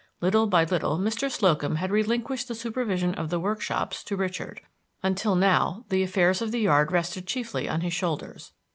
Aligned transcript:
Little 0.19 0.47
by 0.47 0.63
little 0.63 0.97
Mr. 0.97 1.29
Slocum 1.29 1.75
had 1.75 1.91
relinquished 1.91 2.47
the 2.47 2.55
supervision 2.55 3.13
of 3.13 3.29
the 3.29 3.39
workshops 3.39 4.03
to 4.05 4.15
Richard, 4.15 4.61
until 5.03 5.35
now 5.35 5.85
the 5.89 6.01
affairs 6.01 6.41
of 6.41 6.51
the 6.51 6.61
yard 6.61 6.91
rested 6.91 7.27
chiefly 7.27 7.69
on 7.69 7.81
his 7.81 7.93
shoulders. 7.93 8.51